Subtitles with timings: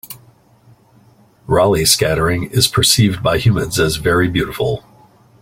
[1.45, 4.83] Raleigh scattering is percieved by humans as very beautiful.